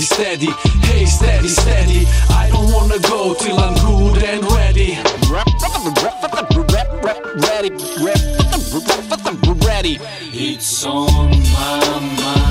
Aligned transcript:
steady, 0.00 0.46
steady. 0.46 0.86
Hey, 0.86 1.04
steady, 1.06 1.48
steady. 1.48 2.06
I 2.30 2.48
don't 2.50 2.72
wanna 2.72 2.98
go 3.00 3.34
till 3.34 3.58
I'm 3.58 3.74
good 3.74 4.22
and 4.22 4.44
ready. 4.52 4.98
Ready, 7.36 7.70
ready, 8.02 8.38
ready. 9.66 9.98
It's 10.32 10.84
on 10.84 11.30
my 11.30 12.00
mind. 12.16 12.41